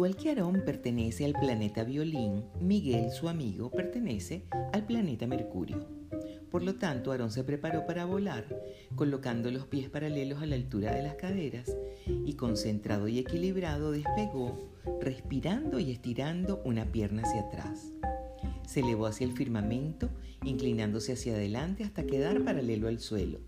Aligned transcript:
igual 0.00 0.16
que 0.16 0.30
Aarón 0.30 0.62
pertenece 0.64 1.26
al 1.26 1.34
planeta 1.34 1.84
Violín, 1.84 2.46
Miguel, 2.58 3.10
su 3.10 3.28
amigo, 3.28 3.70
pertenece 3.70 4.46
al 4.72 4.86
planeta 4.86 5.26
Mercurio. 5.26 5.86
Por 6.50 6.62
lo 6.62 6.76
tanto, 6.76 7.12
Aarón 7.12 7.30
se 7.30 7.44
preparó 7.44 7.84
para 7.84 8.06
volar, 8.06 8.46
colocando 8.94 9.50
los 9.50 9.66
pies 9.66 9.90
paralelos 9.90 10.40
a 10.40 10.46
la 10.46 10.54
altura 10.54 10.94
de 10.94 11.02
las 11.02 11.16
caderas 11.16 11.76
y 12.06 12.32
concentrado 12.32 13.08
y 13.08 13.18
equilibrado 13.18 13.92
despegó, 13.92 14.70
respirando 15.02 15.78
y 15.78 15.90
estirando 15.90 16.62
una 16.64 16.90
pierna 16.90 17.20
hacia 17.20 17.42
atrás. 17.42 17.92
Se 18.66 18.80
elevó 18.80 19.04
hacia 19.04 19.26
el 19.26 19.34
firmamento, 19.34 20.08
inclinándose 20.44 21.12
hacia 21.12 21.34
adelante 21.34 21.84
hasta 21.84 22.06
quedar 22.06 22.42
paralelo 22.42 22.88
al 22.88 23.00
suelo. 23.00 23.40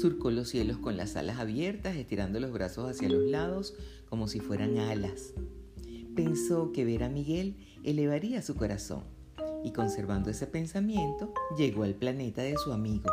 Surcó 0.00 0.30
los 0.30 0.48
cielos 0.48 0.78
con 0.78 0.96
las 0.96 1.16
alas 1.16 1.40
abiertas, 1.40 1.96
estirando 1.96 2.38
los 2.38 2.52
brazos 2.52 2.88
hacia 2.88 3.08
los 3.08 3.24
lados 3.24 3.74
como 4.08 4.28
si 4.28 4.38
fueran 4.38 4.78
alas. 4.78 5.34
Pensó 6.14 6.72
que 6.72 6.84
ver 6.84 7.04
a 7.04 7.08
Miguel 7.08 7.56
elevaría 7.84 8.42
su 8.42 8.54
corazón 8.54 9.04
y 9.64 9.72
conservando 9.72 10.28
ese 10.28 10.46
pensamiento 10.46 11.32
llegó 11.56 11.84
al 11.84 11.94
planeta 11.94 12.42
de 12.42 12.56
su 12.58 12.70
amigo. 12.70 13.10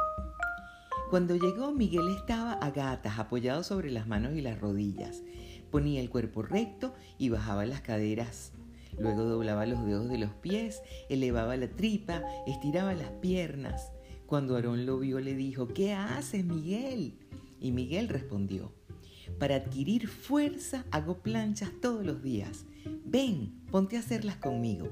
Cuando 1.09 1.37
llegó, 1.37 1.71
Miguel 1.71 2.09
estaba 2.09 2.53
a 2.53 2.71
gatas, 2.71 3.17
apoyado 3.17 3.63
sobre 3.63 3.89
las 3.89 4.05
manos 4.07 4.33
y 4.35 4.41
las 4.41 4.59
rodillas. 4.59 5.23
Ponía 5.71 6.01
el 6.01 6.09
cuerpo 6.09 6.41
recto 6.41 6.93
y 7.17 7.29
bajaba 7.29 7.65
las 7.65 7.79
caderas. 7.79 8.51
Luego 8.97 9.23
doblaba 9.23 9.65
los 9.65 9.85
dedos 9.85 10.09
de 10.09 10.17
los 10.17 10.33
pies, 10.33 10.81
elevaba 11.07 11.55
la 11.55 11.69
tripa, 11.69 12.21
estiraba 12.47 12.93
las 12.95 13.11
piernas. 13.21 13.93
Cuando 14.25 14.55
Aarón 14.55 14.85
lo 14.85 14.99
vio, 14.99 15.21
le 15.21 15.35
dijo, 15.35 15.69
¿qué 15.69 15.93
haces, 15.93 16.43
Miguel? 16.43 17.17
Y 17.61 17.71
Miguel 17.71 18.09
respondió, 18.09 18.73
para 19.37 19.55
adquirir 19.55 20.07
fuerza 20.07 20.85
hago 20.91 21.19
planchas 21.19 21.71
todos 21.81 22.05
los 22.05 22.23
días. 22.23 22.65
Ven, 23.05 23.61
ponte 23.71 23.97
a 23.97 23.99
hacerlas 23.99 24.37
conmigo 24.37 24.87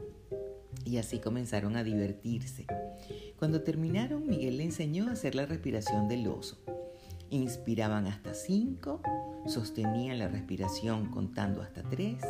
y 0.86 0.98
así 0.98 1.20
comenzaron 1.20 1.76
a 1.76 1.84
divertirse. 1.84 2.66
Cuando 3.38 3.62
terminaron, 3.62 4.28
Miguel 4.28 4.58
le 4.58 4.64
enseñó 4.64 5.08
a 5.08 5.12
hacer 5.12 5.36
la 5.36 5.46
respiración 5.46 6.08
del 6.08 6.28
oso. 6.28 6.58
Inspiraban 7.30 8.08
hasta 8.08 8.34
cinco, 8.34 9.02
sostenían 9.46 10.20
la 10.20 10.30
respiración 10.30 11.12
contando 11.12 11.62
hasta 11.62 11.84
tres 11.84 12.24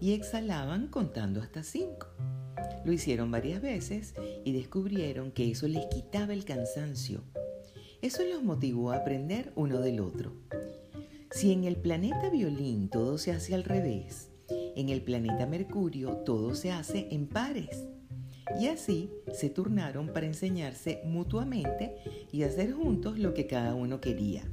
y 0.00 0.12
exhalaban 0.12 0.88
contando 0.88 1.40
hasta 1.40 1.62
cinco. 1.62 2.08
Lo 2.84 2.92
hicieron 2.92 3.30
varias 3.30 3.62
veces 3.62 4.14
y 4.44 4.52
descubrieron 4.52 5.32
que 5.32 5.50
eso 5.50 5.66
les 5.66 5.86
quitaba 5.86 6.34
el 6.34 6.44
cansancio. 6.44 7.22
Eso 8.02 8.22
los 8.24 8.42
motivó 8.42 8.90
a 8.90 8.96
aprender 8.96 9.50
uno 9.56 9.80
del 9.80 10.00
otro. 10.00 10.34
Si 11.34 11.50
en 11.50 11.64
el 11.64 11.74
planeta 11.74 12.30
violín 12.30 12.88
todo 12.88 13.18
se 13.18 13.32
hace 13.32 13.56
al 13.56 13.64
revés, 13.64 14.30
en 14.76 14.88
el 14.88 15.02
planeta 15.02 15.46
Mercurio 15.46 16.18
todo 16.18 16.54
se 16.54 16.70
hace 16.70 17.08
en 17.10 17.26
pares. 17.26 17.88
Y 18.60 18.68
así 18.68 19.10
se 19.32 19.50
turnaron 19.50 20.12
para 20.12 20.26
enseñarse 20.26 21.02
mutuamente 21.04 21.96
y 22.30 22.44
hacer 22.44 22.72
juntos 22.72 23.18
lo 23.18 23.34
que 23.34 23.48
cada 23.48 23.74
uno 23.74 24.00
quería. 24.00 24.44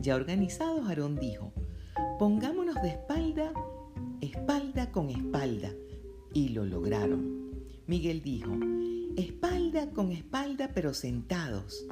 Ya 0.00 0.16
organizados, 0.16 0.88
Aarón 0.88 1.14
dijo, 1.14 1.52
pongámonos 2.18 2.82
de 2.82 2.88
espalda, 2.88 3.52
espalda 4.20 4.90
con 4.90 5.10
espalda. 5.10 5.72
Y 6.34 6.48
lo 6.48 6.64
lograron. 6.64 7.52
Miguel 7.86 8.20
dijo, 8.22 8.50
espalda 9.16 9.90
con 9.90 10.10
espalda 10.10 10.72
pero 10.74 10.92
sentados. 10.92 11.86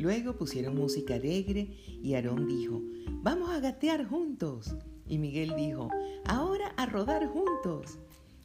Luego 0.00 0.34
pusieron 0.34 0.76
música 0.76 1.16
alegre 1.16 1.76
y 2.02 2.14
Aarón 2.14 2.48
dijo, 2.48 2.80
vamos 3.22 3.50
a 3.50 3.60
gatear 3.60 4.06
juntos. 4.06 4.74
Y 5.06 5.18
Miguel 5.18 5.54
dijo, 5.56 5.90
ahora 6.24 6.68
a 6.78 6.86
rodar 6.86 7.26
juntos. 7.26 7.98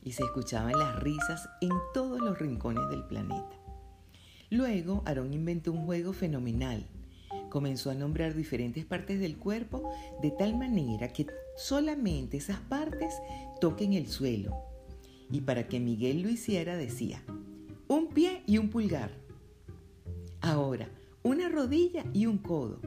Y 0.04 0.12
se 0.12 0.24
escuchaban 0.24 0.78
las 0.78 1.00
risas 1.02 1.48
en 1.62 1.72
todos 1.94 2.20
los 2.20 2.38
rincones 2.40 2.90
del 2.90 3.06
planeta. 3.06 3.58
Luego, 4.50 5.02
Aarón 5.06 5.34
inventó 5.34 5.72
un 5.72 5.86
juego 5.86 6.12
fenomenal. 6.12 6.86
Comenzó 7.50 7.90
a 7.90 7.96
nombrar 7.96 8.34
diferentes 8.34 8.84
partes 8.84 9.22
del 9.22 9.38
cuerpo 9.38 9.94
de 10.22 10.32
tal 10.32 10.58
manera 10.58 11.14
que 11.14 11.26
solamente 11.56 12.36
esas 12.36 12.60
partes 12.60 13.14
toquen 13.62 13.94
el 13.94 14.10
suelo. 14.10 14.58
Y 15.32 15.40
para 15.40 15.70
que 15.70 15.80
Miguel 15.80 16.22
lo 16.22 16.28
hiciera 16.28 16.76
decía, 16.76 17.24
un 17.88 18.10
pie 18.10 18.44
y 18.46 18.58
un 18.58 18.70
pulgar. 18.70 19.12
Ahora, 20.42 20.90
una 21.26 21.50
rodilla 21.50 22.06
y 22.14 22.28
un 22.28 22.38
codo. 22.38 22.80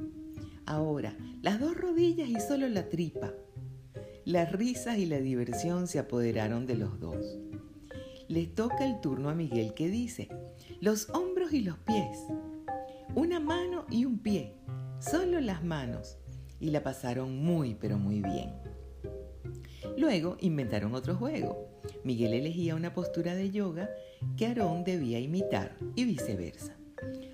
Ahora, 0.65 1.16
las 1.43 1.59
dos 1.59 1.76
rodillas 1.76 2.28
y 2.28 2.38
solo 2.38 2.69
la 2.69 2.88
tripa. 2.88 3.34
Las 4.25 4.53
risas 4.53 4.97
y 4.99 5.06
la 5.06 5.19
diversión 5.19 5.88
se 5.88 5.99
apoderaron 5.99 6.65
de 6.65 6.76
los 6.76 7.00
dos. 7.00 7.37
Le 8.28 8.47
toca 8.47 8.87
el 8.87 9.00
turno 9.00 9.28
a 9.28 9.34
Miguel 9.34 9.75
que 9.75 9.88
dice, 9.88 10.28
los 10.81 11.10
hombros 11.10 11.53
y 11.53 11.62
los 11.62 11.78
pies, 11.78 12.16
una 13.16 13.41
mano 13.41 13.87
y 13.91 14.04
un 14.04 14.21
pie, 14.21 14.55
solo 15.00 15.41
las 15.41 15.65
manos, 15.65 16.16
y 16.60 16.70
la 16.70 16.84
pasaron 16.84 17.43
muy 17.43 17.75
pero 17.75 17.99
muy 17.99 18.20
bien. 18.20 18.55
Luego 19.97 20.37
inventaron 20.38 20.94
otro 20.94 21.16
juego. 21.16 21.81
Miguel 22.05 22.34
elegía 22.34 22.76
una 22.76 22.94
postura 22.94 23.34
de 23.34 23.50
yoga 23.50 23.91
que 24.37 24.47
Aarón 24.47 24.84
debía 24.84 25.19
imitar 25.19 25.76
y 25.97 26.05
viceversa. 26.05 26.78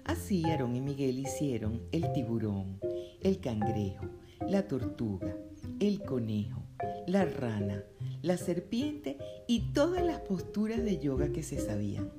Así 0.05 0.45
Aarón 0.45 0.77
y 0.77 0.81
Miguel 0.81 1.19
hicieron 1.19 1.83
el 1.93 2.13
tiburón, 2.13 2.79
el 3.21 3.41
cangrejo, 3.41 4.07
la 4.49 4.69
tortuga, 4.69 5.37
el 5.81 6.03
conejo, 6.03 6.63
la 7.07 7.25
rana, 7.25 7.83
la 8.23 8.37
serpiente 8.37 9.19
y 9.47 9.73
todas 9.73 10.05
las 10.05 10.21
posturas 10.21 10.83
de 10.85 10.99
yoga 10.99 11.33
que 11.33 11.43
se 11.43 11.59
sabían. 11.59 12.11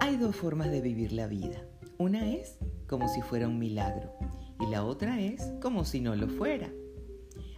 Hay 0.00 0.16
dos 0.16 0.36
formas 0.36 0.70
de 0.70 0.80
vivir 0.80 1.12
la 1.12 1.26
vida. 1.26 1.64
Una 1.98 2.30
es 2.30 2.58
como 2.86 3.08
si 3.08 3.22
fuera 3.22 3.48
un 3.48 3.58
milagro 3.58 4.12
y 4.60 4.66
la 4.66 4.84
otra 4.84 5.20
es 5.20 5.42
como 5.60 5.84
si 5.84 6.00
no 6.00 6.14
lo 6.14 6.28
fuera. 6.28 6.70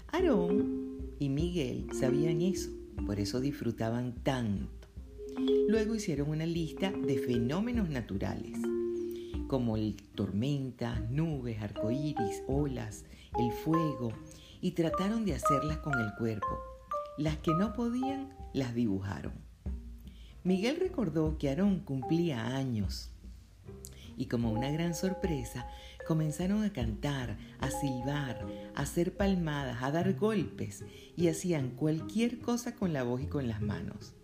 Aarón 0.09 1.15
y 1.19 1.29
Miguel 1.29 1.89
sabían 1.93 2.41
eso, 2.41 2.71
por 3.07 3.19
eso 3.19 3.41
disfrutaban 3.41 4.15
tanto. 4.23 4.84
Luego 5.69 5.95
hicieron 5.95 6.31
una 6.31 6.47
lista 6.47 6.91
de 6.91 7.19
fenómenos 7.19 7.89
naturales, 7.89 8.59
como 9.47 9.77
el 9.77 9.97
tormenta, 10.15 11.01
nubes, 11.11 11.61
arcoíris, 11.61 12.43
olas, 12.47 13.05
el 13.39 13.53
fuego, 13.53 14.13
y 14.61 14.73
trataron 14.73 15.25
de 15.25 15.35
hacerlas 15.35 15.79
con 15.79 15.99
el 16.01 16.15
cuerpo. 16.19 16.59
Las 17.19 17.39
que 17.39 17.53
no 17.53 17.73
podían, 17.73 18.35
las 18.53 18.75
dibujaron. 18.75 19.33
Miguel 20.43 20.77
recordó 20.79 21.39
que 21.39 21.49
Aarón 21.49 21.81
cumplía 21.81 22.57
años 22.57 23.11
y 24.17 24.27
como 24.27 24.53
una 24.53 24.71
gran 24.71 24.95
sorpresa 24.95 25.67
comenzaron 26.07 26.63
a 26.63 26.73
cantar, 26.73 27.37
a 27.61 27.71
silbar, 27.71 28.47
a 28.75 28.83
hacer 28.83 29.17
palmadas, 29.17 29.83
a 29.83 29.91
dar 29.91 30.15
golpes 30.15 30.85
y 31.17 31.29
hacían 31.29 31.71
cualquier 31.71 32.41
cosa 32.41 32.75
con 32.75 32.93
la 32.93 33.03
voz 33.03 33.23
y 33.23 33.27
con 33.27 33.49
las 33.49 33.61
manos. 33.61 34.15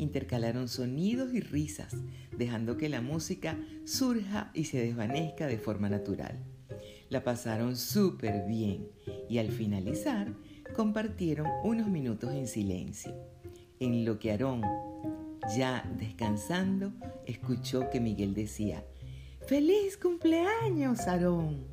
Intercalaron 0.00 0.66
sonidos 0.66 1.34
y 1.34 1.40
risas, 1.40 1.94
dejando 2.34 2.78
que 2.78 2.88
la 2.88 3.02
música 3.02 3.58
surja 3.84 4.50
y 4.54 4.64
se 4.64 4.78
desvanezca 4.78 5.46
de 5.46 5.58
forma 5.58 5.90
natural. 5.90 6.42
La 7.10 7.22
pasaron 7.22 7.76
súper 7.76 8.46
bien 8.46 8.88
y 9.28 9.36
al 9.36 9.50
finalizar 9.50 10.32
compartieron 10.74 11.46
unos 11.64 11.88
minutos 11.88 12.32
en 12.32 12.46
silencio, 12.46 13.14
en 13.78 14.06
lo 14.06 14.18
que 14.18 14.30
Aarón, 14.30 14.62
ya 15.54 15.86
descansando, 15.98 16.94
escuchó 17.26 17.90
que 17.90 18.00
Miguel 18.00 18.32
decía, 18.32 18.82
¡Feliz 19.46 19.98
cumpleaños, 19.98 21.00
Aarón! 21.00 21.66